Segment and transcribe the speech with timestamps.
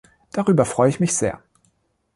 [0.31, 1.43] Darüber freue ich mich sehr!